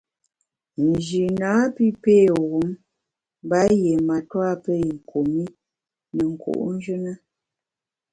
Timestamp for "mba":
3.43-3.59